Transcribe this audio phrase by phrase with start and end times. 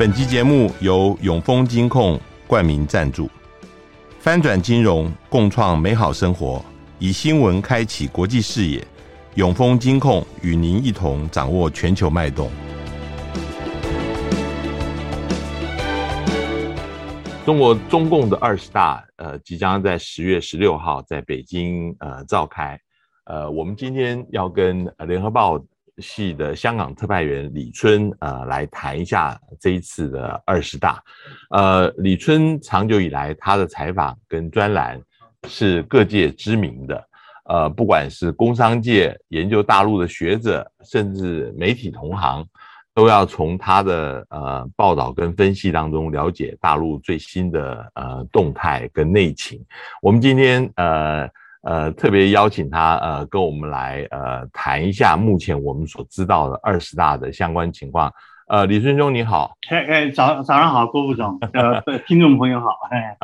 [0.00, 3.28] 本集节目由永丰金控冠名赞助，
[4.18, 6.64] 翻转金融，共创美好生活，
[6.98, 8.82] 以新闻开启国际视野。
[9.34, 12.50] 永丰金控与您一同掌握全球脉动。
[17.44, 22.80] 中国中共的二十大，呃，即将在十月十六号在北京呃召开。
[23.26, 25.62] 呃，我们今天要跟联合报。
[26.00, 31.02] 系的香港特派员李春，呃，来谈一下这一次的二十大。
[31.50, 35.00] 呃，李春长久以来他的采访跟专栏
[35.46, 37.08] 是各界知名的，
[37.44, 42.46] 呃，不管是工商界研究大陆的学者，甚至媒体同行，
[42.94, 49.64] 都要从他的呃报道跟分析当中了解大陆最新的呃动态跟内情。
[50.00, 51.28] 我们今天呃。
[51.62, 58.12] 呃，特别邀请他呃，跟我们来呃谈一下目前我们所知道的二十大的相关情况。
[58.48, 63.16] 呃，李春兄你好，哎哎，早早上好，郭副总，呃，听众朋友好，哎，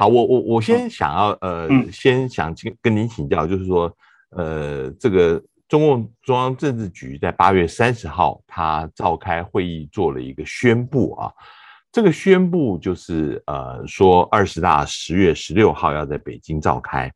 [0.00, 3.94] 好，我我我先想要呃，嗯、先想请跟您请教，就是说，
[4.30, 11.30] 呃，这个中共中央政治局在八月三十号他召开会议做了一个宣布啊，
[11.90, 17.12] 这个宣布就是呃说二十大十月十六号要在北京召开。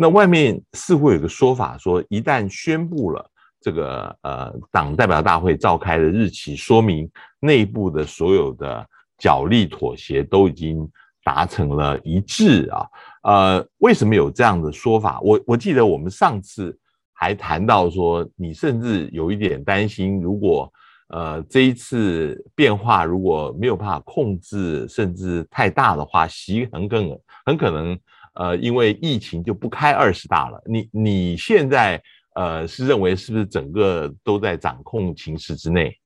[0.00, 3.28] 那外面似乎有个说法，说一旦宣布了
[3.60, 7.10] 这个呃党代表大会召开的日期，说明
[7.40, 8.86] 内部的所有的
[9.18, 10.88] 角力妥协都已经
[11.24, 12.86] 达成了一致啊。
[13.24, 15.18] 呃，为什么有这样的说法？
[15.20, 16.78] 我我记得我们上次
[17.12, 20.72] 还谈到说，你甚至有一点担心，如果
[21.08, 27.98] 呃这一次变化如果没有办法控制，甚至太大的话，习很可能很可能。
[28.38, 30.62] 呃，因为疫情就不开二十大了。
[30.64, 32.00] 你你现在
[32.36, 35.98] 呃是认为是不是整个都在掌控情势之内？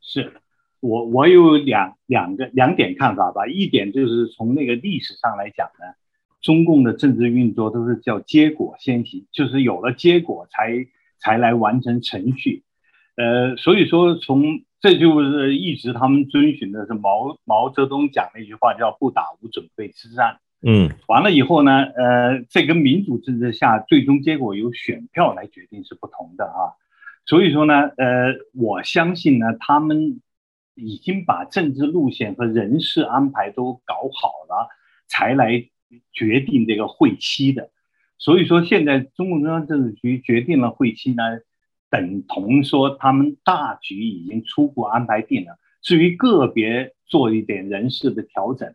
[0.00, 0.32] 是
[0.80, 3.46] 我我有两两个两点看法吧。
[3.46, 5.84] 一点就是从那个历史上来讲呢，
[6.40, 10.86] 中共的政治运作都是叫结果先行，就是有了结果才
[11.18, 12.62] 才来完成程序。
[13.16, 20.38] 呃，所以说从这就是一直他们遵循的是毛毛泽东讲那句话叫“不打无准备之战”。
[20.66, 26.72] 嗯，完了以后呢，呃，这跟民主政治下最终结果由选票来决定是不同的啊，
[27.26, 30.22] 所以说呢，呃，我相信呢，他们
[30.74, 34.68] 已经把政治路线和人事安排都搞好了，
[35.06, 35.66] 才来
[36.12, 37.68] 决定这个会期的。
[38.16, 41.22] 所以说，现在中共中央政治局决定了会期呢，
[41.90, 48.74] 等同说他们大局已经初步安排定了，至于个别做一点人事的调整。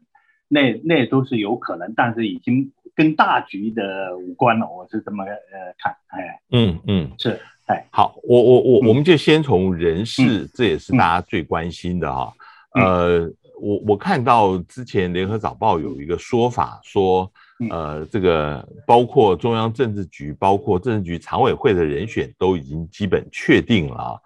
[0.51, 4.67] 那那都是有可能，但是已经跟大局的无关了。
[4.67, 5.31] 我是这么呃
[5.77, 12.33] 看，哎，嗯嗯，是，哎，好，我我我我们就先从人事，嗯、这也是大家最关心的哈。
[12.73, 17.31] 嗯、呃，我我看到之前联合早报有一个说法说，
[17.69, 24.19] 呃，这个包括中央政治局，包括政治局常委会的人选都已经基本确定了。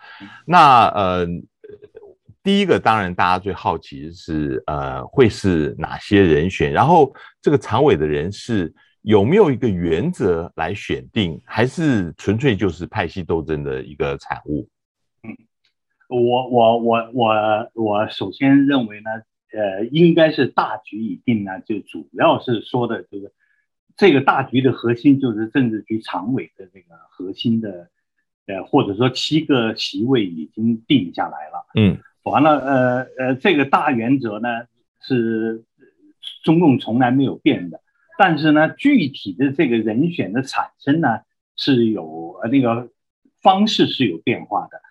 [0.45, 1.27] 那呃。
[2.43, 6.69] 第一个当然，大家最好奇的是，呃，会是哪些人选？
[6.73, 14.67] 然后这个常委的人事有没有一个原则来选定，还是纯粹就是派系斗争的一个产物？
[15.23, 15.31] 嗯，
[16.09, 19.09] 我我我我我首先认为呢，
[19.57, 23.31] 呃，应该是大局已定呢，就主要是说的就是
[23.95, 27.89] 这个大局的核心就是政治局常委的这个核心的，
[28.47, 31.65] 呃，或者说七个席位已经定下来了。
[31.75, 31.97] 嗯。
[32.23, 34.47] 完了，呃呃，这个大原则呢
[35.01, 35.63] 是
[36.43, 37.81] 中共从来没有变的，
[38.17, 41.19] 但是呢，具体的这个人选的产生呢
[41.57, 42.89] 是有呃那个
[43.41, 44.81] 方式是有变化的，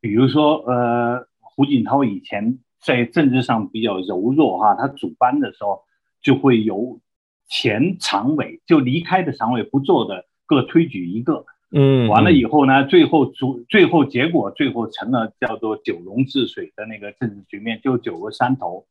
[0.00, 5.84] 比如说呃，胡锦涛以前在政治上比较柔弱哈，他主班的时候
[6.20, 7.00] 就会由
[7.48, 11.46] 前常委就离开的常委不做的各推举一个。
[11.72, 18.86] 嗯，完了以后呢，最后主最后结果最后成了叫做九龙治水的那个政治局面，就九个山头。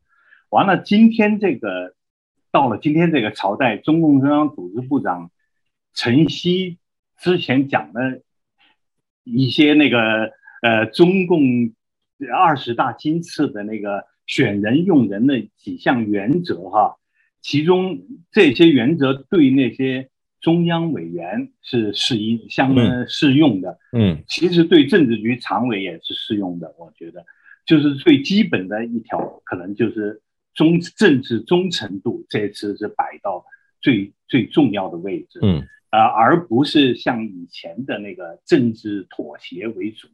[0.50, 1.94] 完了，今天这个
[2.52, 5.30] 到了今天这个朝代，中共中央组织部长
[5.94, 6.78] 陈希
[7.18, 8.22] 之前讲的
[9.26, 10.32] 一些那个
[10.62, 11.42] 呃中共
[12.34, 16.96] 二十大今次的那个选人用人的几项原则哈，
[17.42, 18.00] 其中
[18.32, 20.10] 这些原则对那些。
[20.42, 26.74] 中央委员是适应相当适用的，嗯，其实对政治局常委也是适用的。
[26.78, 27.26] 我觉得，
[27.66, 30.22] 就是最基本的一条，可能就是
[30.54, 33.44] 忠政治忠诚度，这次是摆到
[33.82, 40.08] 最最重要的位置，嗯，啊，而不是像以前的那个政治妥协为主。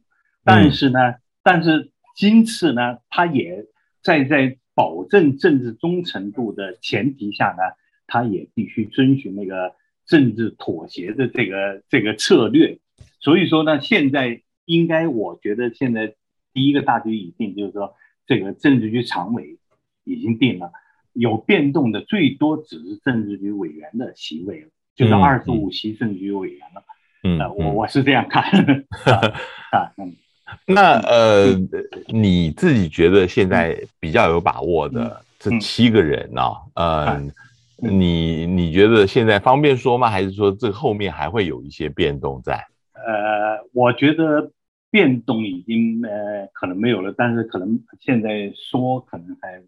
[0.44, 3.64] 但是呢，但是今次呢，他也
[4.02, 7.62] 在在保证政治忠诚度的前提下呢，
[8.06, 9.72] 他也必须遵循那个
[10.06, 12.78] 政治妥协的这个这个策略。
[13.20, 16.14] 所以说呢，现在应该我觉得现在
[16.52, 17.94] 第一个大局已定，就是说
[18.26, 19.58] 这个政治局常委
[20.04, 20.70] 已经定了，
[21.12, 26.84] 有变动的最多只是政治局委员的席位了，就是二十五席政治局委员了。
[27.24, 28.44] 嗯，呃、我我是这样看。
[29.72, 30.14] 啊，嗯。
[30.64, 31.58] 那呃，
[32.06, 36.40] 你自己觉得现在比较有把握的这七个人呢？
[36.76, 37.20] 呃，
[37.76, 40.08] 你你觉得现在方便说吗？
[40.10, 42.66] 还是说这后面还会有一些变动在？
[42.94, 44.50] 呃，我觉得
[44.90, 49.62] 变动已经呃可能没有了，但是可能现在说可能还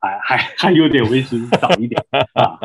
[0.00, 2.00] 还还还有点为时早一点
[2.34, 2.58] 啊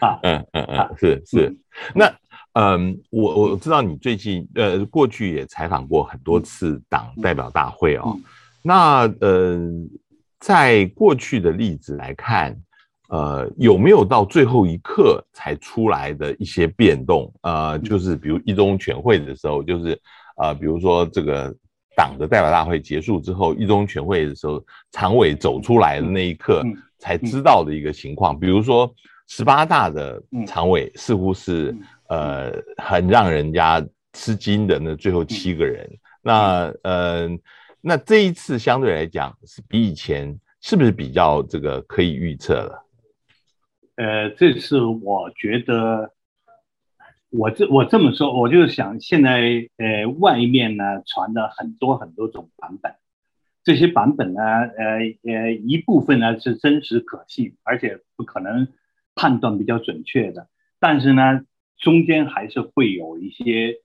[0.00, 1.56] 啊嗯嗯嗯是是
[1.94, 2.12] 那。
[2.58, 8.18] 嗯，我我知道你最近呃过去也采访过很多次党代表大会哦。
[8.62, 9.60] 那呃，
[10.40, 12.56] 在过去的例子来看，
[13.08, 17.32] 呃，有没有到最后一刻才出来的一些变动？
[17.42, 20.00] 呃，就是比如一中全会的时候，就是
[20.36, 21.54] 呃，比如说这个
[21.96, 24.62] 党的代表大会结束之后，一中全会的时候，
[24.92, 26.62] 常委走出来的那一刻
[26.98, 28.38] 才知道的一个情况。
[28.38, 28.92] 比如说
[29.28, 31.76] 十八大的常委似乎是。
[32.08, 37.28] 呃，很让人家吃惊的那最后七个人，嗯、那呃，
[37.80, 42.85] 那这一次相对来讲是比以前是不是比较这个可以预测了？
[43.96, 46.12] 呃，这次我觉得，
[47.30, 52.94] 我这我这么说，我就想现在呃外面呢传的很多很多种版本，
[53.64, 58.68] 这些版本呢，呃呃一部分呢是真实可信，而且不可能
[59.14, 60.48] 判断比较准确的，
[60.78, 61.44] 但是呢。
[61.78, 63.82] 中间还是会有一些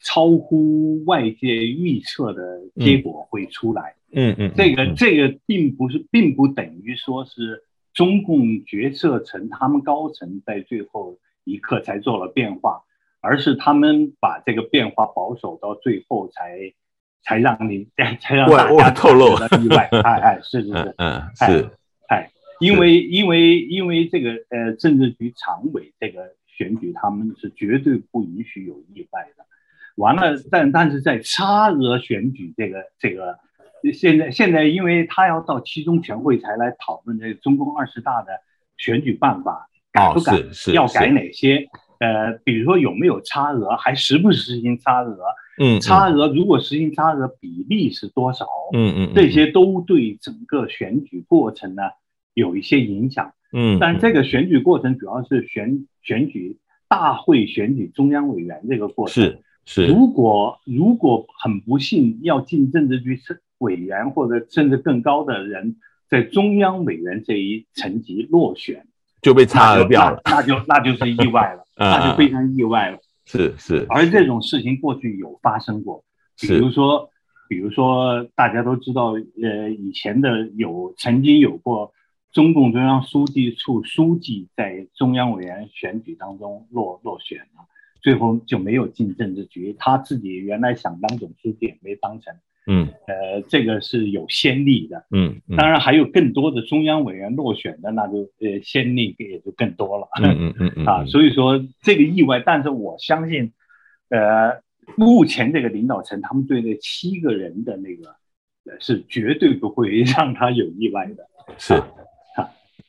[0.00, 2.42] 超乎外界预测的
[2.74, 3.94] 结果会出来。
[4.10, 7.62] 嗯嗯，这个这个并不是，并不等于说是
[7.98, 12.84] 中共决策层他们高层在最后一刻才做了变化，
[13.20, 16.72] 而是他们把这个变化保守到最后才
[17.24, 17.88] 才让你
[18.22, 19.88] 才让大家透露了意外。
[20.04, 21.70] 哎哎，是是是，嗯是，
[22.06, 22.30] 哎，
[22.60, 26.38] 因为因为因为这个呃政治局常委这个。
[26.58, 29.44] 选举他们是绝对不允许有意外的。
[29.94, 33.38] 完了，但但是在差额选举这个这个，
[33.92, 38.32] 现在现在因为他要到七中全会才来讨论这个中共二十大的
[38.76, 40.34] 选举办法改不改，
[40.72, 41.68] 要改哪些？
[42.00, 45.18] 呃，比如说有没有差额，还实不实行差额？
[45.58, 48.46] 嗯，差额如果实行差额比例是多少？
[48.72, 51.82] 嗯嗯，这些都对整个选举过程呢
[52.34, 53.32] 有一些影响。
[53.52, 59.86] 嗯，但这个选举过程主要是选选举大会选举中央委员这个过程是是。
[59.86, 63.16] 如果如果很不幸要进政治局
[63.58, 65.76] 委员或者甚至更高的人
[66.08, 68.86] 在中央委员这一层级落选，
[69.22, 72.98] 就被差额掉了，那就那就，那就是意外了， 那就非常意外了。
[73.24, 73.86] 是是。
[73.88, 76.04] 而这种事情过去有发生过，
[76.40, 77.10] 比如说
[77.48, 81.92] 比如说大家都知道，呃，以前的有曾经有过。
[82.30, 87.64] 中共中央书记处书记在中央委员选举当中落落选了，
[88.02, 89.74] 最后就没有进政治局。
[89.78, 92.34] 他自己原来想当总书记也没当成。
[92.68, 95.04] 嗯，呃，这个是有先例的。
[95.10, 100.06] 嗯，当然还有更多的中央委员落选的，那就呃先例也就更多了。
[100.22, 103.52] 嗯嗯嗯 啊，所以说这个意外，但是我相信，
[104.10, 104.60] 呃，
[104.96, 108.14] 目前这个领导层他们对那七个人的那个
[108.78, 111.26] 是绝对不会让他有意外的。
[111.56, 111.82] 是。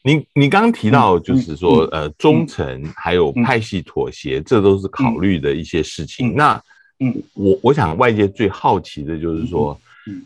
[0.02, 6.36] 你你刚刚提到，就是说，呃，忠诚还有派系妥协，这都是考虑的一些事情。
[6.36, 6.60] 那，
[7.00, 9.80] 嗯，我我想外界最好奇的就是说，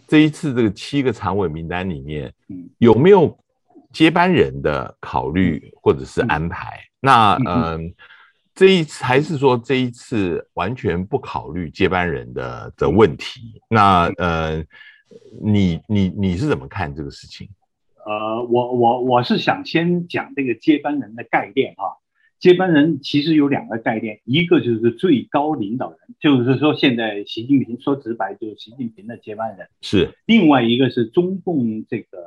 [0.07, 2.33] 这一次这个七个常委名单里面，
[2.79, 3.37] 有没有
[3.91, 6.79] 接班人的考虑或者是安排？
[6.99, 7.93] 那，嗯，
[8.55, 13.61] 这一次还是说这一次完全不考虑接班人的的问题？
[13.69, 14.63] 那，呃，
[15.41, 17.47] 你你你是怎么看这个事情？
[18.05, 21.97] 呃，我我我是想先讲这个接班人的概念哈。
[22.43, 32.17] 接班人其实有两个概念，一个就是最高领导人，就是说现在习近平说直白就是习近平的接班人是；另外一个是中共这个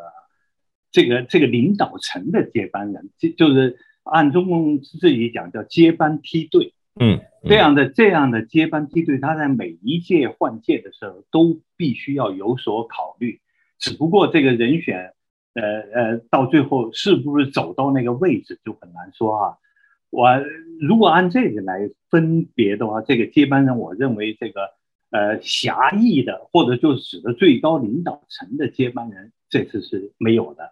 [0.91, 6.73] 这个这个领导层的接班人，就就是按中共自己讲叫接班梯队。
[6.99, 13.43] 嗯，这样的这样的接班梯队，他在每一届换届的时候都必须要有所考虑，
[13.79, 15.13] 只不过这个人选。
[15.53, 15.63] 呃
[15.95, 19.57] 呃，到最后是不是走到那个位置就很难说啊。
[20.17, 20.31] 我
[20.81, 24.71] 如果按这个来分别的话，这个接班人，我认为这个
[25.11, 30.71] 呃狭义的或者就指的最高领导层的接班人，这次是没有的。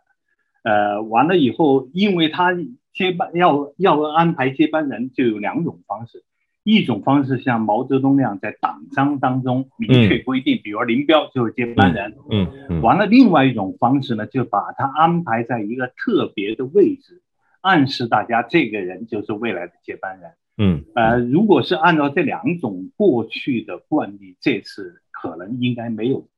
[0.63, 2.57] 呃，完了以后，因为他
[2.95, 6.25] 接班要要安排接班人，就有两种方式。
[6.63, 12.15] 一种方式像毛泽东那样，在党章当中明确规定，嗯、比如林彪就是接班人。
[12.31, 17.21] 嗯，嗯嗯完了，另外一种方式呢，就把他安排在一个特别的位置，
[17.65, 20.31] 暗示大家这个人就是未来的接班人。
[20.59, 26.29] 嗯，呃，如果是按照这两种过去的惯例，这次可能应该没有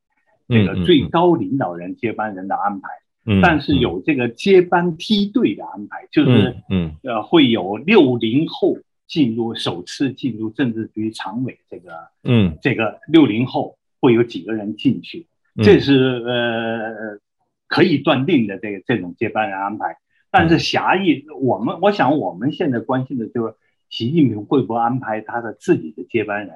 [0.49, 2.89] 这个最高领导人接班人的安排。
[3.27, 8.79] 嗯，但是有这个接班梯队的安排，就是嗯呃会有六零后。
[9.09, 11.93] 进入首次进入政治局常委这个，
[12.25, 15.29] 嗯，这个六零后会有几个人进去？
[15.55, 15.95] 嗯、这是
[16.27, 17.21] 呃
[17.69, 19.97] 可以断定的这个这种接班人安排。
[20.37, 23.55] 但是狭义，我们我想我们现在关心的就是
[23.89, 26.55] 习近平会不会安排他的自己的接班人？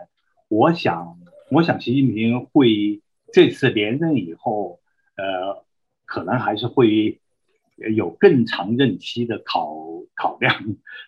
[0.49, 1.17] 我想，
[1.51, 3.01] 我想习近平会
[3.33, 4.81] 这次连任以后，
[5.17, 5.65] 呃，
[6.05, 7.21] 可能还是会
[7.77, 9.89] 有更长任期的考。
[10.17, 10.55] 考量，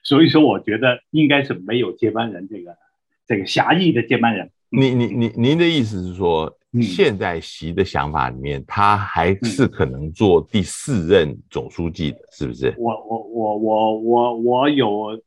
[0.03, 2.79] 所以说我觉得应该是没有接班人这个
[3.27, 4.51] 这个狭义的接班人。
[4.71, 12.75] 您您您您的意思是说，现在习的想法里面，他还是可能做第四任总书记的，是不是？
[12.79, 15.21] 我我我我我我有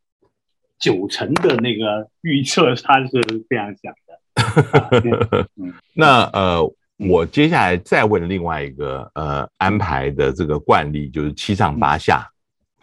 [0.79, 3.11] 九成的那个预测，他是
[3.49, 5.47] 这样想的。
[5.93, 12.27] 那呃，我接下来再问另外一个呃安排的这个惯例，就是七上八下。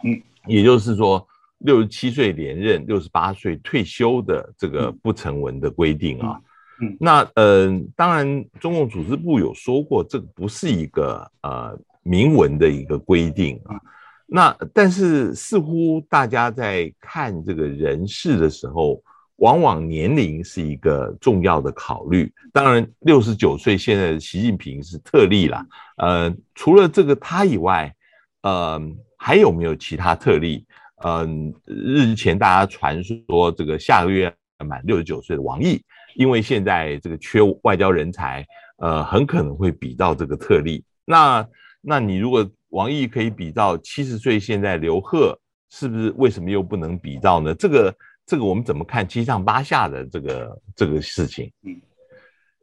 [0.03, 0.21] 嗯。
[0.45, 1.25] 也就是说，
[1.59, 6.37] 六十七岁连任，六十八岁退休的这个不成文的规定啊。
[6.83, 13.79] 嗯，那呃，当然，中共组织部有说过，这个不是一个呃明文的一个规定啊。
[14.25, 19.01] 那但是似乎大家在看这个人事的时候，
[19.37, 22.31] 往往年龄是一个重要的考虑。
[22.51, 25.65] 当然，六十九岁现在的习近平是特例了。
[25.97, 27.95] 呃，除了这个他以外，
[28.41, 28.81] 呃。
[29.25, 30.65] 还有没有其他特例？
[31.05, 34.29] 嗯，日前大家传说这个下个月
[34.67, 35.81] 满六十九岁的王毅，
[36.15, 38.45] 因为现在这个缺外交人才，
[38.77, 40.83] 呃，很可能会比到这个特例。
[41.05, 41.47] 那
[41.81, 45.37] 那你如果王毅可以比到七十岁现在刘贺，
[45.69, 47.53] 是不是为什么又不能比到呢？
[47.53, 51.51] 这个这个我们怎么看七上八下的这个这个事情？
[51.63, 51.81] 嗯，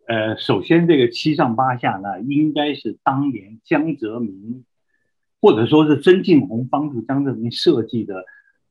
[0.06, 4.64] 呃，首先这个七上八下呢，应该是当年江泽民。
[5.42, 8.26] 或者说是曾庆红帮助江泽民设计的，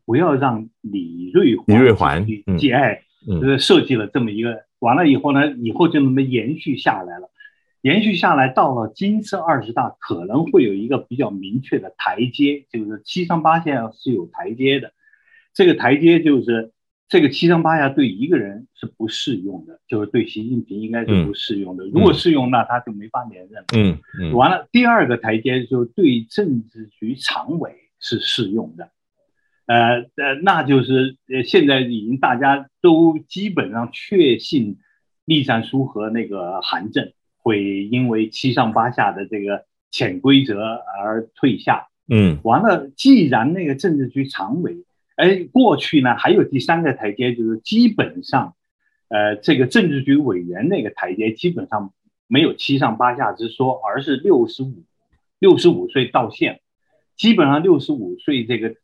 [0.05, 2.23] 不要让李瑞环李瑞环
[2.59, 7.29] 接爱，就是设计了这么一个，完了以后呢，以后就那么延续下来了，
[7.81, 14.93] 延续下来到了今次二十大可能会有一个比较明确的台阶，就是七上八下是有台阶的，
[15.53, 16.73] 这个台阶就是。
[17.11, 21.83] 这个七上八下对一个人是不适用的，就是对习近平应该是不适用的。
[21.85, 23.65] 嗯、如果适用，那他就没法连任了。
[23.75, 24.33] 嗯嗯。
[24.33, 28.91] 完了，第二个台阶就是对政治局常委是适用的，
[29.69, 34.79] 呃呃，那就是呃现在已经大家都基本上确信，
[35.25, 41.87] 栗战书和那个韩正会因为七上八下的这个潜规则而退下。
[42.09, 42.39] 嗯。
[42.43, 44.83] 完了，既然那个政治局常委。
[45.21, 48.55] 哎，过去呢还有第三个台阶，就是基本上，
[49.09, 51.91] 呃，这个政治局委员那个台阶基本上
[52.25, 54.85] 没有七上八下之说，而是六十五，
[55.37, 56.61] 六十五岁到线，
[57.17, 58.75] 基本上六十五岁这个，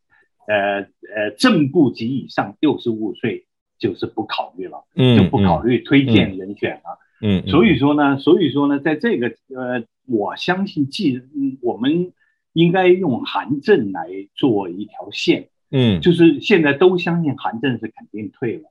[0.47, 3.45] 呃呃正部级以上六十五岁
[3.77, 11.21] 就是不考虑了，嗯，就不考虑推荐人选了，嗯，嗯，所以说呢，所以说呢，在这个呃，我相信既
[11.61, 12.13] 我们
[12.53, 15.49] 应该用韩正来做一条线。
[15.71, 18.63] 嗯，就是现在都相信韩正是肯定退了。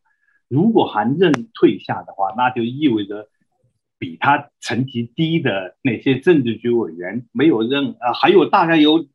[0.48, 3.28] 如果韩正退下的话，那就意味着
[3.98, 9.06] 比他层级低的那些政治局委员没有任啊，还有大概有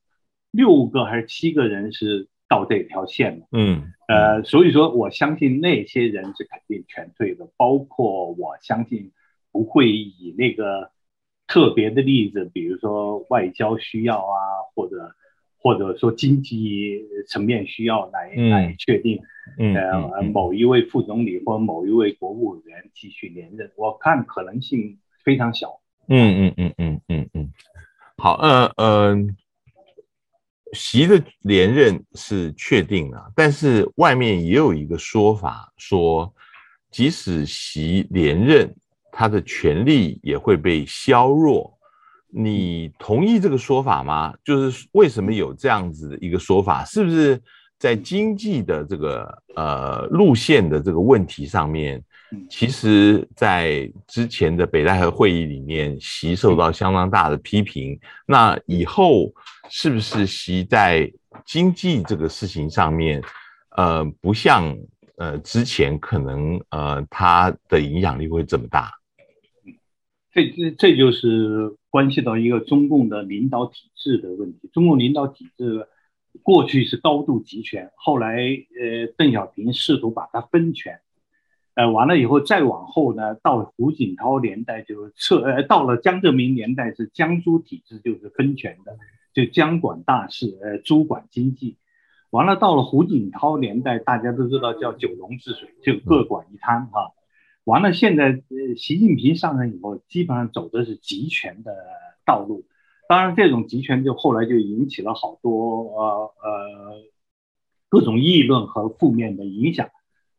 [0.52, 3.46] 六个还是七个人是到这条线了。
[3.54, 9.12] 嗯，呃，所以说我相信那些人是肯定全退的，包括我相信
[9.54, 10.92] 不会以那个
[11.48, 15.16] 特别的例子，比如说外交需要啊，或者。
[15.62, 19.20] 或者说经济层面需要来来确定，
[19.58, 25.82] 呃，某一位副总理或某一位国务委员继续连任，我看可能性非常小。
[26.08, 27.52] 嗯嗯嗯嗯嗯嗯。
[28.18, 29.18] 好，呃呃，
[30.74, 36.32] 习的连任是确定了，但是外面也有一个说法，说
[36.92, 38.74] 即使习连任，
[39.12, 41.76] 他的权力也会被削弱。
[42.32, 44.34] 你同意这个说法吗？
[44.44, 46.86] 就是为什么有这样子的一个说法？
[46.86, 47.42] 是不是
[47.80, 52.04] 在经济的这个呃路线的这个问题上面，
[52.48, 58.00] 其实，在之前的北戴河会议里面，习受到相当大的批评。
[58.28, 59.32] 那以后
[59.70, 61.12] 是不是习在
[61.46, 63.22] 经济这个事情上面，
[63.78, 64.76] 呃，不像
[65.18, 68.92] 呃之前可能呃他的影响力会这么大？
[70.34, 74.70] 这这这就是关系到一个中共的领导体制的问题。
[74.74, 75.88] 中共领导体制。
[76.44, 81.00] 过去是高度集权，后来呃，邓小平试图把它分权，
[81.74, 88.96] 呃，完了以后再往后呢，到胡锦涛年代就撤，呃，到了江泽民年代是江苏体制，就是分权的，
[89.46, 91.78] 就江管大事，呃，朱管经济。
[92.30, 97.14] 完了到了胡锦涛年代，大家都知道叫九龙治水，就各管一摊哈。
[97.64, 101.74] 完了现在呃，习近平上任以后，基本上走的是集权的
[102.26, 102.66] 道路。
[103.08, 107.02] 当然，这种集权就后来就引起了好多呃呃
[107.88, 109.90] 各种议论和负面的影响，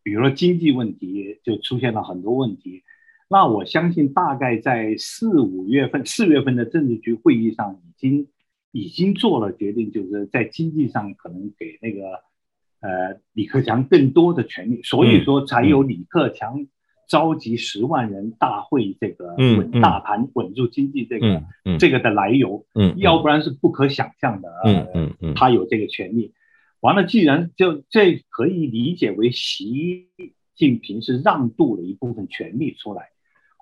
[0.03, 2.83] 比如说经济问题就出现了很多问题。
[3.29, 8.29] 那我相信，大概在四五月份、四月份的政治局会议上，已经
[8.73, 12.23] 已经做了决定，就是在经济上可能给那个
[12.81, 16.67] 呃李克强更多的权利，所以说才有李克强。
[17.09, 21.43] 召集十万人大会，这个稳大盘、稳住经济，这个、
[21.77, 24.49] 这个的来由，嗯，要不然是不可想象的。
[24.65, 26.33] 嗯嗯嗯，他有这个权利。
[26.79, 30.07] 完了，既然就这可以理解为习
[30.55, 33.09] 近平是让渡了一部分权力出来。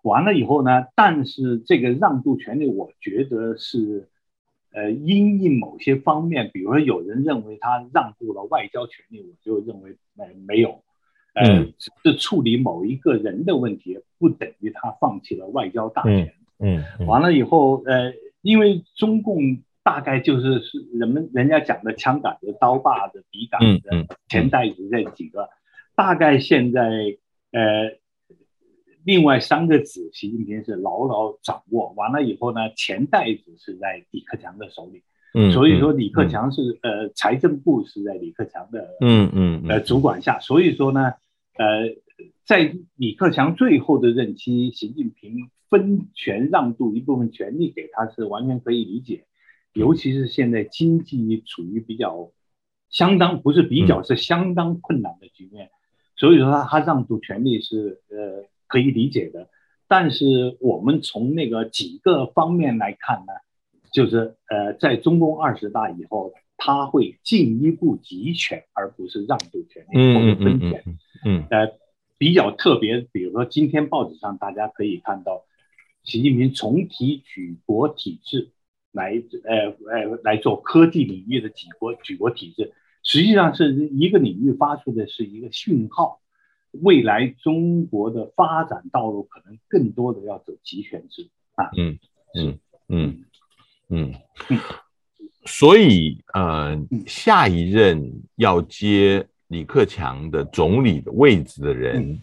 [0.03, 4.11] 完了以后呢，但是这个让渡权力，我觉得是
[4.73, 10.83] 呃，因应某些方面，比如说有人认为他让步了外交权利，我就认为呃没有。
[11.35, 11.67] 呃，
[12.03, 16.35] 是处理某一个人的问题，不等于他放弃了外交大权。
[16.59, 23.89] 嗯，嗯，完了以后，呃，因为中共大概就是是人们人家讲的枪杆子、刀把子、笔杆子、
[24.29, 25.49] 钱袋子这几个，
[25.95, 26.83] 大概现在
[27.53, 27.93] 呃，
[29.09, 31.95] 另外三个子，习近平是牢牢掌握。
[31.97, 35.03] 完了以后呢，钱袋子是在李克强的手里。
[35.33, 41.15] 嗯，所以说李克强是、嗯、呃，财政部是在李克强的嗯嗯呃主管下，所以说呢。
[41.57, 41.89] 呃，
[42.45, 49.25] 在李克强最后的任期，习近平分权让渡一部分权力给他是完全可以理解，
[49.73, 52.31] 尤其是现在经济处于比较
[52.91, 55.71] 相当不是比较是相当困难的局面，
[56.15, 59.49] 所以说他他让渡权力是呃可以理解的。
[59.89, 63.33] 但是我们从那个几个方面来看呢，
[63.93, 66.33] 就是呃在中共二十大以后。
[66.61, 70.83] 他会进一步集权，而不是让渡权力或者分权。
[71.25, 71.73] 嗯，呃，
[72.19, 75.45] 比较特别，比如说今天报纸上大家可以看到，
[76.03, 78.51] 习近平重提举国体制
[78.91, 82.73] 来，呃呃，来做科技领域的举国举国体制，
[83.05, 86.21] 实际上是一个领域发出的是一个讯号，
[86.73, 91.71] 未来中国的发展道路可能更多的要走集权制啊。
[91.77, 91.99] 嗯
[92.35, 93.25] 嗯嗯
[93.89, 94.15] 嗯
[94.51, 94.59] 嗯。
[95.45, 102.21] 所以，呃，下一任要接李克强的总理的位置的人，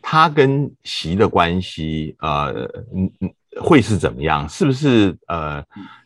[0.00, 2.50] 他跟习的关系，呃，
[2.94, 4.48] 嗯嗯，会是怎么样？
[4.48, 5.62] 是不是呃，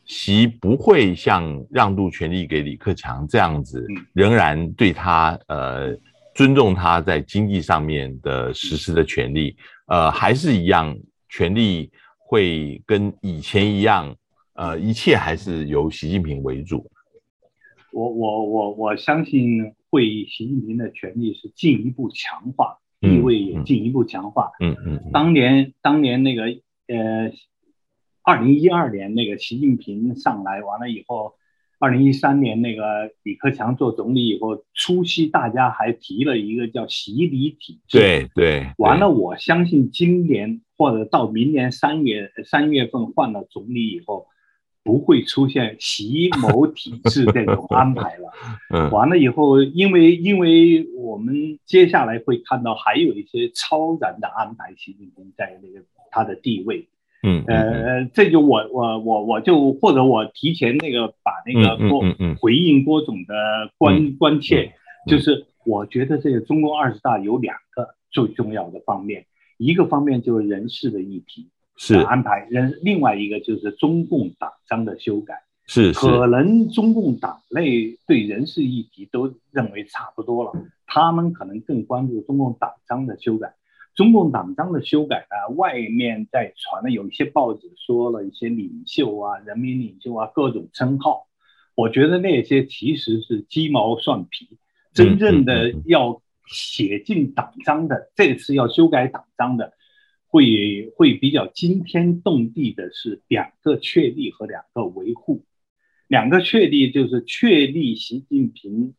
[0.06, 5.96] 习不会像让渡权力给李克强这样子，仍然对他呃
[6.36, 10.94] 尊重他在经济上面的实施的权利，呃，还是一样，
[11.30, 14.14] 权力会跟以前一样？
[14.52, 16.90] 呃，一切还是由习近平为主。
[17.90, 24.52] 我我我我相信会习近平的权力是进一步强化，地位也进一步强化。
[24.60, 24.96] 嗯嗯。
[24.96, 26.42] 嗯嗯当年当年那个
[26.88, 27.32] 呃，
[28.22, 31.34] 二零一二年那个习近平上来完了以后，
[31.86, 32.82] 二零一三年那个
[33.22, 37.98] 李克强做总理以后，初期大家还提了一个叫习李体制。
[37.98, 38.66] 对对。
[38.78, 44.26] 完了，我相信今年或者到明年三月三月份换了总理以后。
[44.86, 48.30] 不会出现习某体制这种安排了。
[48.72, 56.86] 嗯，完了以后，因为因为我们接下来会看到还有一些超然的安排，习近平在那个他的地位。
[57.26, 62.02] 嗯，呃，这就我我我我就或者我提前那个把那个郭
[62.40, 63.34] 回应郭总的
[63.76, 64.72] 关关切，
[65.06, 69.26] 就是我觉得这个中共二十大有两个最重要的方面，
[69.58, 71.50] 一个方面就是人事的议题。
[71.78, 75.34] 是安排人，另外一个就是中共党章的修改，
[75.66, 80.52] 是，是可能中共党内对人事议题都认为差不多了，
[80.86, 83.52] 他们可能更关注中共党章的修改。
[83.96, 91.26] 中共党章的修改呢，外面在传的有一些报纸说了一些领袖啊、人民领袖啊各种称号，
[91.74, 94.58] 我觉得那些其实是鸡毛蒜皮，
[94.92, 99.72] 真正的要写进党章的，这次要修改党章的，
[100.28, 105.42] 会会比较惊天动地的是两个确立和两个维护。
[106.06, 108.94] 两个确立就是确立习近平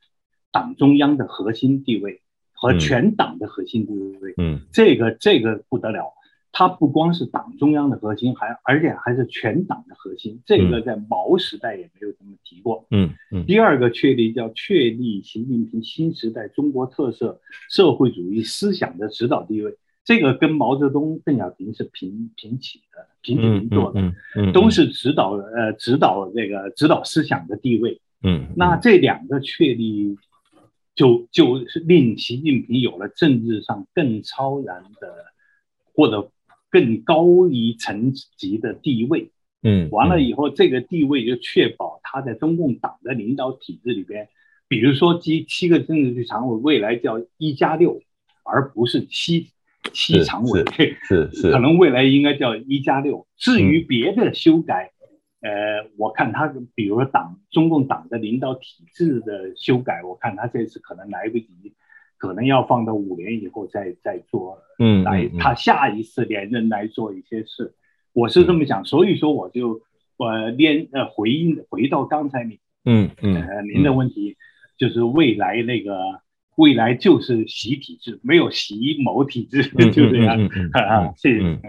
[0.51, 2.21] 党中央的核心地位
[2.57, 4.33] 和全党的核心地位。
[4.37, 6.13] 嗯，这个这个不得了。
[6.53, 10.41] 它不光是党中央的核心，还而且还是全党的核心。
[10.43, 12.87] 这个在毛时代也没有这么提过。
[12.89, 13.45] 嗯嗯。
[13.45, 17.39] 第二个确立叫确立习近平新时代中国特色
[17.69, 19.77] 社会主义思想的指导地位。
[20.03, 28.01] 这个跟毛泽东、邓小平是平平起的，平起平坐的，都是指导呃指导这个指导思想的地位。
[28.23, 28.47] 嗯。
[28.55, 30.17] 那这两个确立，
[30.97, 35.15] 就就是令习近平有了政治上更超然的
[35.93, 36.29] 或者。
[36.69, 39.31] 更高一层级的地位，
[39.63, 44.27] 嗯，完了以后，这个地位就确保他在中共党的领导体制里边，
[44.67, 48.01] 比如说七七个政治局常委未来叫一加六，
[48.43, 49.47] 而不是七
[49.93, 50.65] 七常委，
[51.07, 53.25] 是是，可能未来应该叫一加六。
[53.37, 54.91] 至于别的修改，
[55.47, 61.73] 呃，我看他比如说党中共党的领导体制的修改，我看他这次可能来不及。
[62.19, 67.75] 可能要放到五年以后再再做，嗯，来他下一次连任来做一些事，
[68.11, 69.81] 我是这么想，所以说我就
[70.17, 74.35] 我连呃回应回到刚才你，嗯嗯呃您的问题，
[74.79, 75.95] 就是未来那个
[76.55, 79.61] 未来就是习体制，没有习某体制，
[79.93, 80.39] 就这样
[80.73, 81.61] 啊，谢谢，嗯。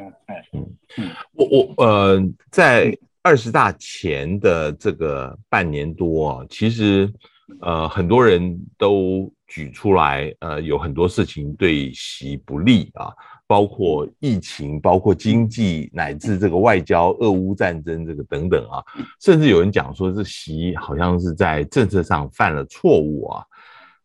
[0.55, 2.19] 嗯嗯，我我呃
[2.51, 2.97] 在
[3.29, 7.13] 二十大前的这个半年多啊，其实
[7.61, 9.31] 呃很多人都。
[9.51, 13.11] 举出来，呃，有很多事情对习不利啊，
[13.47, 18.85] 包括疫情，包括经济，乃至这个外交、俄乌战争这个等等啊，
[19.23, 23.43] 甚至有人讲说，这习好像是在政策上犯了错误啊。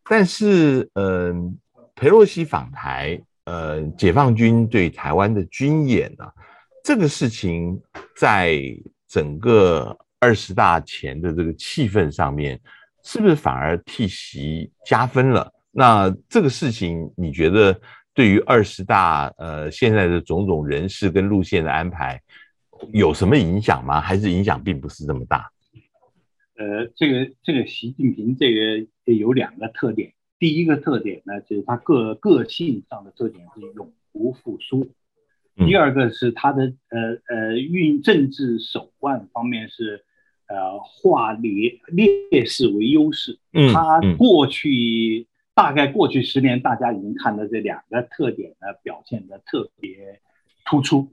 [0.08, 1.04] 但是，嗯、
[1.74, 6.32] 呃，裴洛西访台，呃，解放军对台湾的军演啊，
[6.82, 7.78] 这个事情
[8.16, 8.58] 在
[9.14, 12.60] 整个二十大前的这个气氛上面。
[13.06, 15.52] 是不是反而替习加分了？
[15.70, 17.78] 那这个事情，你觉得
[18.14, 22.18] 对于二十大呃现在的种种人事跟路线的安排
[22.94, 24.00] 有什么影响吗？
[24.00, 25.50] 还是影响并不是这么大？
[26.56, 34.86] 呃，这个这个习近平这个有两个特点，第一个特点呢，就是他个个性上的特点是永不服输；
[35.56, 40.04] 第二个是他的呃呃运政治手腕方面是。
[40.46, 43.38] 呃，化劣劣势为优势。
[43.54, 50.20] 嗯，他过去、嗯、大概过去十年，大家已经看到这两个特点呢，表现的特别
[50.66, 51.08] 突出。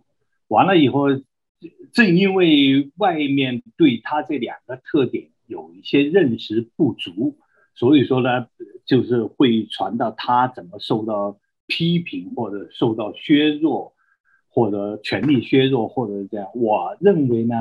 [0.50, 1.08] 完了以后，
[1.94, 7.38] 正因为外面对他这两个特点有一些认识不足，
[7.74, 8.48] 所以说呢，
[8.86, 13.94] 就是会传到他怎么受到批评，或者受到削弱，
[14.52, 16.48] 或者权力削弱，或者这样。
[16.54, 17.56] 我认为呢，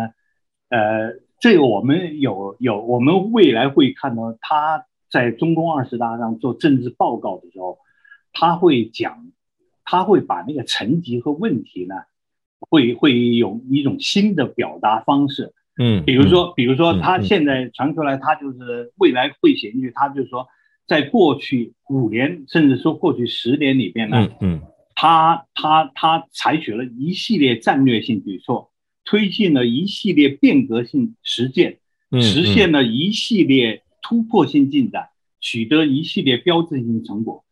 [0.69, 1.21] 呃。
[1.43, 7.79] 这个我们有有，我们未来会看到他在中共二十大上做政治报告的时候，
[8.35, 9.33] 他会讲，
[9.83, 11.95] 他会把那个层级和问题呢，
[12.59, 15.55] 会会有一种新的表达方式。
[15.79, 20.47] 嗯，比如说，比如说他现在传出来，他就是未来会写进去，他就是说，
[20.87, 24.61] 在过去五年，甚至说过去十年里边呢，嗯，
[25.01, 28.71] 他他他采取了一系列战略性举措。
[29.03, 31.79] 推进了一系列变革性实践，
[32.21, 35.09] 实现了一系列突破性进展，
[35.41, 37.45] 取得一系列标志性成果。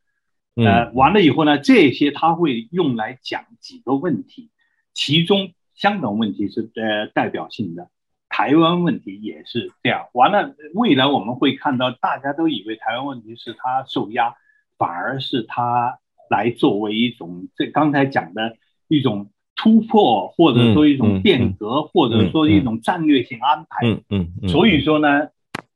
[0.54, 4.50] 呃，完了以后呢，这些他会用来讲几个问题，
[4.92, 7.90] 其中香港问题是呃代表性的，
[8.28, 10.08] 台湾问题也是这样。
[10.12, 14.36] 完了，未来我们会看到，大家都以为台湾问题是他受压，
[14.76, 15.98] 反而是他
[16.30, 18.56] 来作为一种这刚才讲的
[18.88, 19.30] 一种。
[19.60, 23.84] 突破，或者说一种变革，或者说一种战略性安排。
[23.88, 24.32] 嗯嗯。
[24.40, 25.30] 嗯，所以说呢，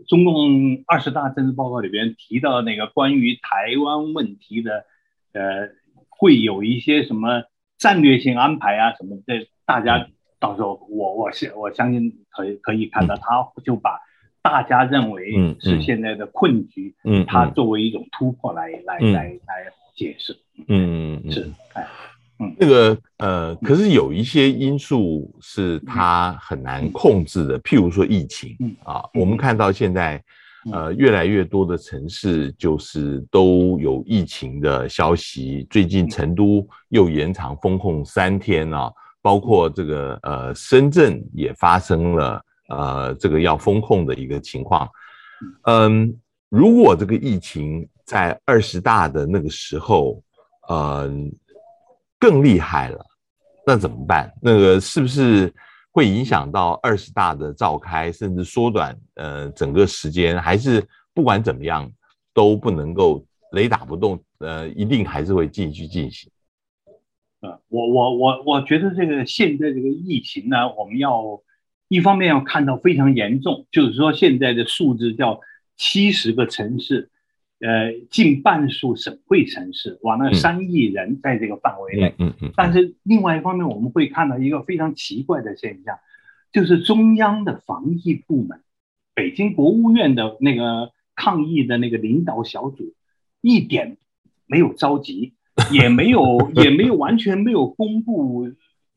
[0.07, 4.85] 中共二十大政治报告里边提到那个关于台湾问题的，
[5.33, 5.69] 呃，
[6.09, 7.43] 会有一些什么
[7.77, 10.07] 战略性安排啊什么的，大家
[10.38, 13.99] 到时候我我相我相信可以可以看到，他就把
[14.43, 20.37] 大家认为是现在的困局，嗯，他作为一种突破来来来来解释。
[20.68, 21.33] 嗯嗯。
[21.33, 21.87] 是哎。
[22.59, 30.20] 这个呃，可是有一些因素是它很难控制的，譬如说疫情啊，我们看到现在
[30.72, 44.90] 呃越来越多的城市就是都有疫情的消息，最近成都又延长封控三天啊，包括这个呃深圳也发生了呃这个要封控的一个情况，
[45.66, 46.12] 嗯，
[46.48, 50.22] 如果这个疫情在二十大的那个时候，
[50.68, 51.11] 呃，
[52.18, 53.03] 更厉害了，
[53.66, 54.31] 那怎么办？
[54.42, 55.51] 那个是不是
[55.92, 60.38] 会影响到二十大的召开，甚至缩短呃整个时间？
[60.38, 61.90] 还是不管怎么样
[62.35, 64.22] 都不能够雷打不动？
[64.40, 66.31] 呃，一定还是会继续进行。
[67.40, 71.40] 呃，我我我我觉得这个现在这个疫情呢，我们要
[71.88, 75.40] 一方面要看到非常严重，就是说现在的数字叫
[75.79, 77.09] 七十个城市。
[77.62, 82.12] 呃，近半数省会城市，完了三亿人在这个范围内。
[82.18, 82.53] 嗯嗯。
[82.57, 85.96] 但是另外一方面，我们会看到一个非常奇怪的现象，
[86.53, 88.61] 就是中央的防疫部门，
[89.14, 92.94] 北京国务院的那个抗疫的那个领导小组，
[93.40, 93.96] 一点
[94.46, 95.35] 没有着急，
[95.70, 98.51] 也没有 也没有完全没有公布。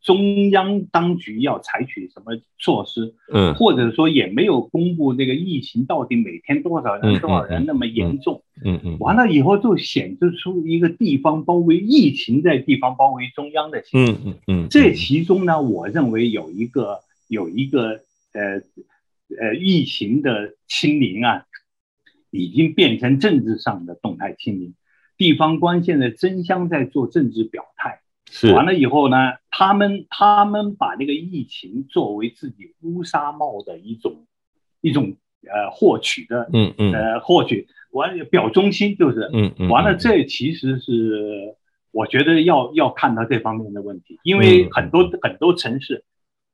[0.05, 3.15] 中央当局要采取什么措施？
[3.33, 8.43] 嗯，或者说也没有公布这个疫情到底每天多少人、多少人那么严重？
[8.63, 14.15] 嗯嗯，完了以后就显示出一个地方包围疫情在地方包围中央的情况。
[14.15, 18.01] 嗯嗯嗯，这其中呢，我认为有一个有一个
[18.33, 18.61] 呃
[19.39, 21.45] 呃疫情的清零啊，
[22.29, 24.75] 已经变成政治上的动态清零，
[25.17, 28.01] 地方官现在争相在做政治表态。
[28.27, 34.25] 是完了以后呢，他们他们把那个疫情作为自己乌纱帽的一种
[34.81, 36.91] 一种呃获取的，嗯嗯。
[36.93, 41.55] 呃获取完表忠心就是，嗯嗯完了这其实是
[41.91, 46.03] 我觉得要要看到这方面的问题，因为很多很多城市，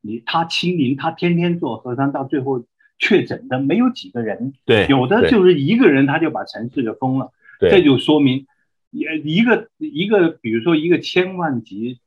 [0.01, 2.63] 你他清零，他天天做核酸，到最后
[2.99, 8.45] 确诊的没有几个人，对，有的就是一个人他就把城市给封了，对，这就说明。
[8.91, 11.99] 也一个一个，比如说一个千万级，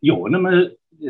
[0.00, 0.50] 有那么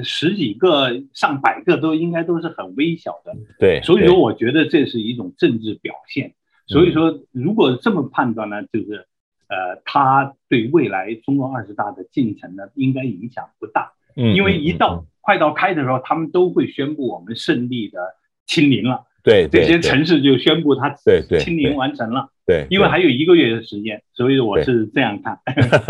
[0.04, 3.34] 十几个、上百个，都应该都是很微小的。
[3.58, 6.34] 对，所以说我觉得这是一种政治表现。
[6.66, 9.06] 所以说，如果这么判断呢，就是
[9.48, 13.92] 呃，他对未来中共二十大的进程呢，应该影响不大。
[14.14, 17.98] 嗯，因为一到快到开的时候，他们都会宣布我们胜利的
[18.46, 19.06] 清零了。
[19.24, 22.30] 对，这些城市就宣布它对对清零完成了。
[22.50, 25.38] 对，因为还有一个月的时间，所以我是这样看。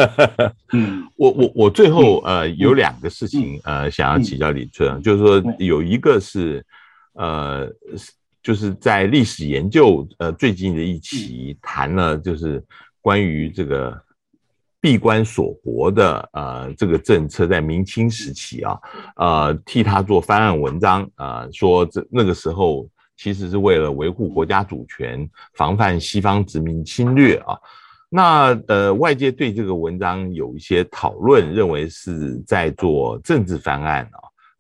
[0.75, 6.63] 嗯，我我我最后呃有两个事情呃想要请教李春，就是说有一个是
[7.15, 7.67] 呃
[8.43, 12.63] 就是在历史研究呃最近的一期谈了，就是
[13.01, 13.99] 关于这个
[14.83, 18.79] 闭关锁国的呃这个政策在明清时期啊
[19.17, 22.87] 呃替他做翻案文章啊，说这那个时候。
[23.21, 27.55] 其实是为了维护国家主权，防范西方殖民侵略啊。
[28.09, 34.11] 那呃，外界对这个文章有一些讨论，认为是在做政治翻案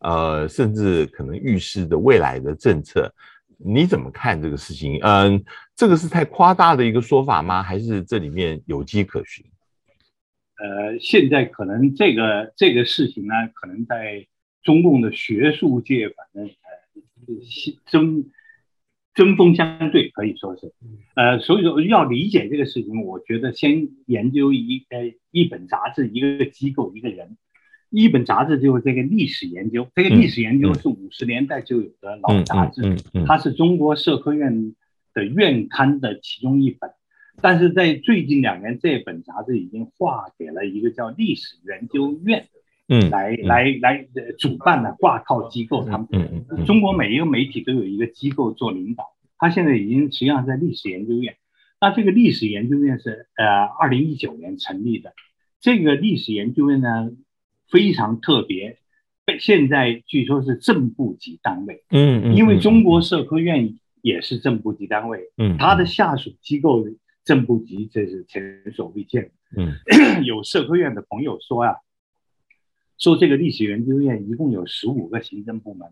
[0.01, 3.11] 啊，呃，甚至可能预示着未来的政策。
[3.57, 4.99] 你怎么看这个事情？
[5.01, 5.42] 嗯、呃，
[5.75, 7.62] 这个是太夸大的一个说法吗？
[7.62, 9.42] 还是这里面有迹可循？
[10.59, 14.27] 呃，现在可能这个这个事情呢，可能在
[14.62, 16.53] 中共的学术界，反正呃，
[17.87, 18.23] 争。
[19.14, 20.73] 针锋相对可以说是，
[21.14, 27.37] 呃，所以说要理解这个事情，我觉得先研究一呃一本杂志、一个机构、一个人。
[27.92, 32.96] 一本杂志就是这个历史研究，这个历史研究是五十年代就有的老杂志，
[33.27, 34.77] 它是中国社科院
[35.12, 36.88] 的院刊的其中一本，
[37.42, 42.46] 但是在最近两年，这本杂志已经划给了一个叫历史研究院。
[42.92, 44.05] 嗯，来来来，
[44.37, 46.09] 主办的挂靠机构，他们
[46.66, 49.05] 中国每一个媒体都有一个机构做领导，
[49.38, 51.37] 他现在已经实际上在历史研究院。
[51.81, 53.46] 那这个历史研究院是呃
[53.79, 55.12] 二零一九年成立的，
[55.61, 57.12] 这个历史研究院呢
[57.68, 58.79] 非常特别，
[59.38, 61.85] 现在据说是正部级单位。
[61.90, 63.72] 嗯嗯，因为中国社科院
[64.03, 66.85] 也是正部级单位，嗯，他的下属机构
[67.24, 68.42] 正部级这是前
[68.74, 69.31] 所未见。
[69.57, 69.74] 嗯，
[70.26, 71.76] 有社科院的朋友说啊。
[73.00, 75.88] 说这个历史研究院一共有十五个行政部门，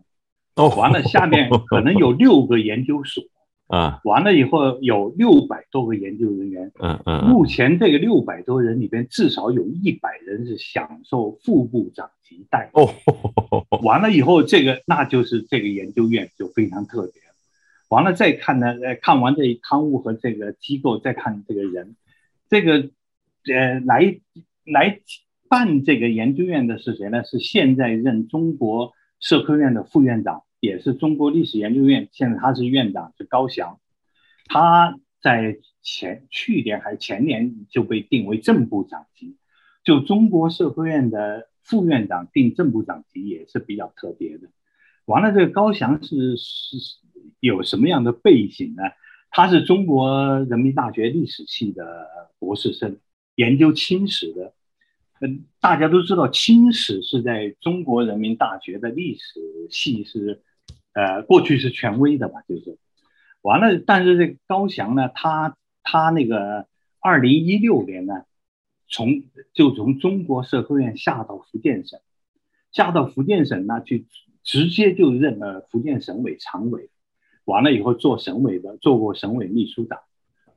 [0.55, 3.23] 哦，完了下面可能有六个研究所，
[3.65, 12.93] 啊，完了以后有六百多个研究人员，嗯嗯，目前这个六百多人里边至少有一百人是享受副部长级待遇，哦，
[13.81, 17.13] 完了以后这个那就是这个研究院就非常特别，
[17.89, 21.95] 完了再看呢，呃，看完这刊物和这个机构，再看这个人，
[22.51, 22.87] 这个
[23.51, 24.19] 呃来
[24.65, 24.99] 来。
[25.49, 27.23] 办这个研究院的是谁呢？
[27.23, 33.79] 是现在任中国社科院的副院长，也是中国历史研究院，现在他是院长，是高翔。
[34.45, 39.37] 他在前去年还是前年就被定为正部长级，
[39.83, 44.49] 就中国社科院的副院长定正部长级也是比较特别的。
[45.05, 46.77] 完了，这个高翔是是
[47.39, 48.83] 有什么样的背景呢？
[49.31, 52.07] 他是中国人民大学历史系的
[52.37, 52.99] 博士生，
[53.33, 54.53] 研究清史的。
[55.21, 60.41] 嗯，大家都知道清史是在中国人民大学的历史系是，
[60.93, 62.77] 呃，过去是权威的吧，就是。
[63.41, 66.67] 完了，但是这高翔呢，他他那个
[66.99, 68.23] 二零一六年呢，
[68.89, 71.99] 从就从中国社科院下到福建省，
[72.71, 74.05] 下到福建省呢，去
[74.43, 76.89] 直接就任了福建省委常委，
[77.45, 79.99] 完了以后做省委的，做过省委秘书长，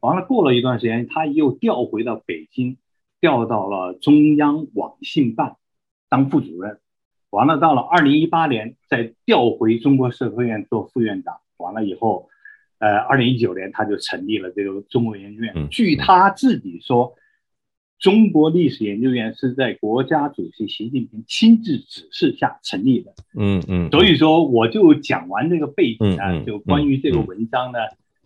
[0.01, 2.79] 完了过了一段时间，他又调回到北京，
[3.23, 5.57] 调到了中央网信办
[6.11, 6.79] 当副主任，
[7.31, 12.29] 完了到了二零一八年再调回中国社科院做副院长，完了以后。
[12.85, 15.69] 呃，二零一九年他就成立了这个中国研究院。
[15.69, 17.15] 据他自己说，
[18.01, 23.15] 中国历史研究院是在国家主席习近平亲自指示下成立的。
[23.39, 23.89] 嗯嗯。
[23.93, 27.79] 所以说，我就讲完这个背景啊，就关于这个文章呢，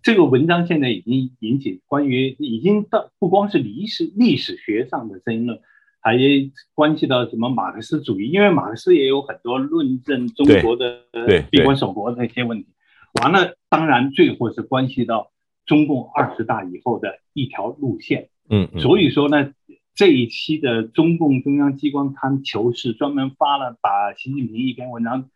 [0.06, 5.60] 这个文章现在已经引起关于已经到不光是历史历史学上的争论，
[5.98, 6.16] 还
[6.74, 11.00] 关系到什么马克思主义，因为马克思也有很多论证中国的
[11.50, 12.68] 闭关锁国这些问题。
[13.20, 15.32] 完了，当然最后是关系到
[15.64, 18.28] 中共二十大以后的一条路线。
[18.48, 19.54] 嗯，所以说呢，
[19.96, 25.28] 这一期的中共中央机关刊《求是》专门发了，把习近平一篇文章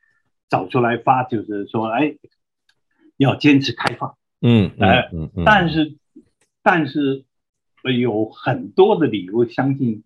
[0.49, 2.15] 找出来发，就是说，哎，
[3.17, 4.15] 要坚持开放。
[4.40, 5.11] 嗯，哎，
[5.44, 5.96] 但是，
[6.62, 7.24] 但是
[7.98, 10.03] 有很多的理由相信，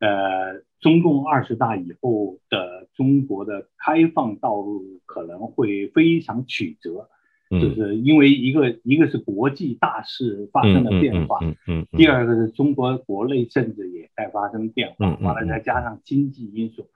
[0.00, 7.08] 呃，中共二十大以后的中国的开放道路可能会非常曲折。
[7.50, 16.86] 就是因为一个一个是国际大势发生了变化，嗯嗯，第二个是中国国内政治也在发生变化，完了再加上经济因素，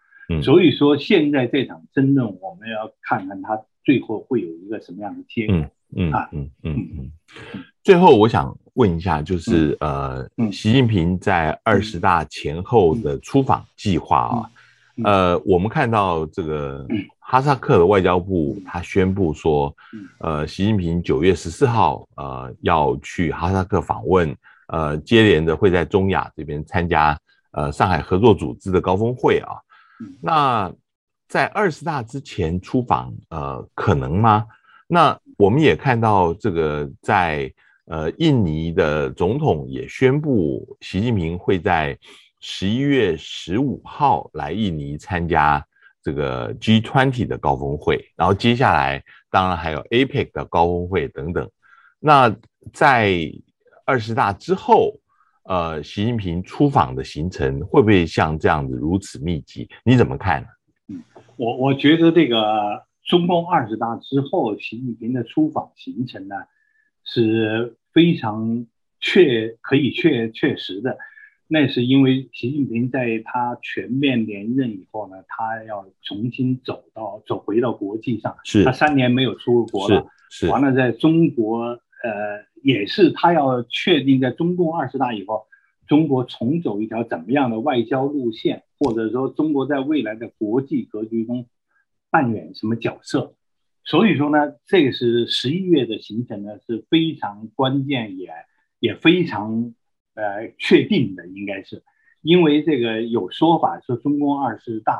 [0.43, 5.71] 所以说现在这场争论我们要看看它最后会有一个什么样的结果，嗯
[6.13, 7.13] 啊嗯嗯嗯，
[7.83, 14.51] 最后我想问一下，就是呃，习近平在二十大前后的出访计划啊，
[15.05, 16.87] 呃，我们看到这个。
[17.25, 19.75] 哈萨克的外交部他宣布说，
[20.19, 27.19] 呃，习近平九月十四号呃要去哈萨克访问，呃，接连的会在中亚这边参加
[27.53, 29.57] 呃上海合作组织的高峰会啊。
[30.21, 30.71] 那
[31.27, 34.45] 在二十大之前出访呃可能吗？
[34.87, 37.53] 那我们也看到这个在
[37.87, 41.99] 呃印尼的总统也宣布，习近平会在
[42.39, 45.65] 十一月十五号来印尼参加。
[46.05, 49.01] 这个 G20 的高峰会，然后接下来
[49.31, 51.49] 当然还有 APEC 的高峰会等等。
[52.01, 52.35] 那
[52.73, 53.31] 在
[53.85, 54.95] 二十大之后，
[55.45, 59.69] 呃，习近平出访的行程会不会像这样子如此密集？
[59.85, 60.49] 你怎么看呢？
[60.89, 61.03] 嗯，
[61.37, 62.37] 我我觉得这个
[63.05, 66.37] 中共二十大之后，习近平的出访行程呢
[67.05, 68.67] 是非常
[69.01, 70.99] 确可以确确实的。
[71.49, 78.65] 那是因为习近平在他全面连任以后呢，他要重新走到走回到国际上，是。
[78.65, 80.53] 他三年没有出过国了，是，是。
[80.53, 81.81] 完了在中国，呃，
[82.63, 85.45] 也是他要确定在中共二十大以后，
[85.87, 91.45] 中国重走一条怎么样的外交路线，或者说中国在未来的国际格局中
[92.13, 93.35] 扮演什么角色。
[93.83, 98.31] 所以说呢，这个是十一月的行程呢是非常关键也
[98.79, 99.75] 也非常。
[100.15, 101.83] 呃，确定的应该是，
[102.21, 104.95] 因为这个有说法说中共二十大，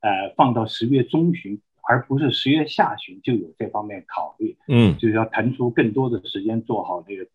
[0.00, 7.26] 呃，放到十月中旬，而不是十月下旬就有这方面考虑，嗯，就是要腾出更多的时间做好那个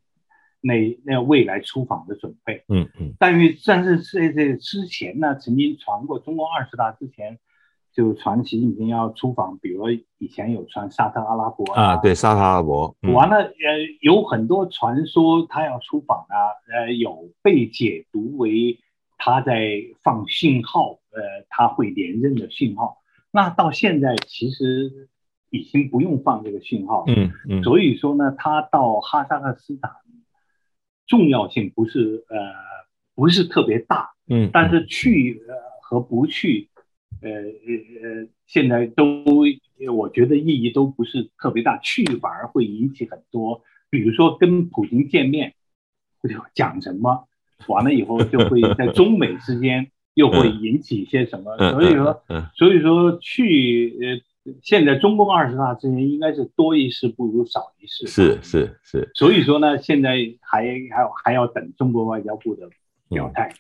[0.62, 3.14] 那那未来出访的准备，嗯嗯。
[3.20, 7.38] 但是但是在这之前呢，曾经传过中共二十大之前。
[8.00, 13.52] 就传习近平要出访，比如以前有传沙特阿拉伯啊，啊对，沙特阿拉伯，嗯、完了，呃，
[14.00, 18.80] 有很多传说他要出访啊，呃，有被解读为
[19.18, 23.00] 他在放信号，呃，他会连任的信号。
[23.32, 25.10] 那到现在其实
[25.50, 29.92] 已经不用放这个信号，嗯嗯，所以说呢，他到哈萨克斯坦
[31.06, 32.38] 重要性不是呃
[33.14, 36.70] 不是特别大，嗯，但是去呃和不去。
[37.22, 39.06] 呃呃呃，现在都
[39.94, 45.54] 我觉得意义都不是特别大，去反而会引起很多，比如说跟普京见面，
[46.20, 47.28] 会讲什么，
[47.68, 52.24] 完了以后就会在中美之间又会引起一些什么，所以说
[52.56, 53.98] 所以说去
[54.46, 62.70] 呃，现在中共二十大之前应该是多一事不如少一事，是是是，所以说呢，现在还还要还要等中国外交部的
[63.10, 63.54] 表态。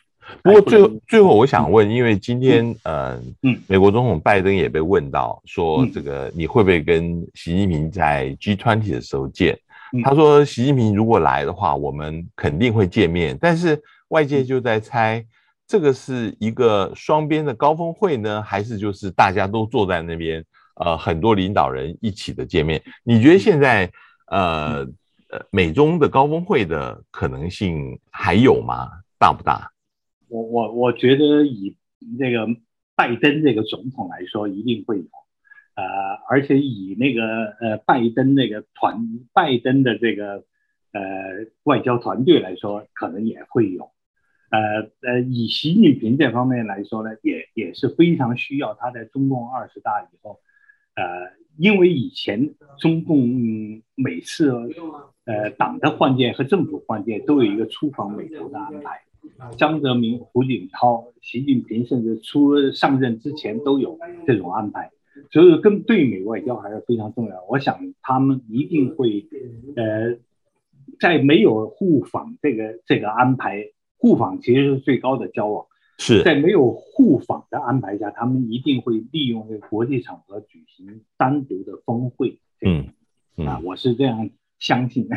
[0.43, 3.19] 不过最后最后我想问，因为今天呃，
[3.67, 9.57] 美国总统拜登也被问到说，这个你会不会跟习近平在 G20 的时候见？
[10.03, 13.37] 他说习近平如果来的话，我们肯定会见面。
[13.41, 15.25] 但是外界就在猜，
[15.67, 22.81] 这个是一个双边的高峰会呢，还是就是大家都坐在那边，呃，很多领导人一起的见面？
[23.03, 23.91] 你觉得现在
[24.27, 24.87] 呃
[25.31, 28.87] 呃美中的高峰会的可能性还有吗？
[29.17, 29.69] 大不大？
[30.29, 31.75] 我我我觉得以
[32.17, 32.47] 那个
[32.95, 35.05] 拜登这个总统来说，一定会有。
[35.75, 35.83] 呃，
[36.29, 40.43] 而且以那个呃拜登那个团，拜登的这个
[40.91, 41.01] 呃
[41.63, 43.91] 外交团队来说，可能也会有。
[44.51, 44.59] 呃
[45.07, 50.39] 呃，以习近平这方面来说呢，也也是非常需要他在中共二十大以后，
[50.95, 53.19] 呃，因为以前中共
[53.95, 54.51] 每次
[55.25, 59.03] 呃党的换届和政府换届都有一个出访美国的安排，
[59.57, 64.91] 江泽民、胡锦涛、习近平甚至出上任之前都有这种安排。
[65.31, 67.43] 所以跟对美外交还是非常重要。
[67.49, 69.25] 我想他们一定会，
[69.75, 70.17] 呃，
[70.99, 73.65] 在没有互访这个这个安排，
[73.97, 75.65] 互访其实是最高的交往。
[75.97, 82.39] 是在没有互访的安排下，他们一定会利用这个国际场合举行单独的峰会。
[82.61, 82.87] 嗯，
[83.35, 84.29] 嗯啊，我是这样。
[84.59, 85.07] 相信。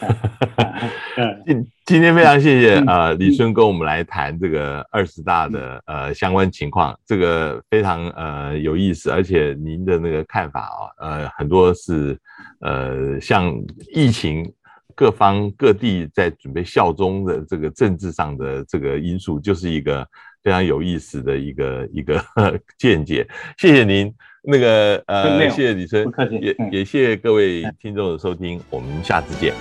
[1.44, 10.60] 今今天非常谢谢呃李春跟我们来谈这个二十大的呃相关情况，这个非常呃有意思，而且您的那个看法
[10.96, 12.18] 啊，呃很多是
[12.60, 13.52] 呃像
[13.92, 14.50] 疫情
[14.94, 20.06] 各方各地在准备效忠的这个政治上的这个因素，就是一个
[20.42, 22.24] 非常有意思的一个一个
[22.78, 23.28] 见解。
[23.58, 24.12] 谢谢您。
[24.42, 26.06] 那个呃，谢谢李孙，
[26.40, 29.52] 也也谢谢各位听众的收听，我们下次见。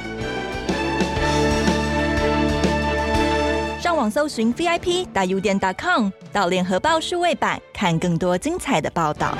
[3.80, 9.38] 上网搜寻 VIP 大 U 店 .com，到联合报数位版看更多精彩的报道。